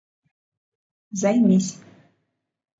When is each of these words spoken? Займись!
Займись! 1.21 1.79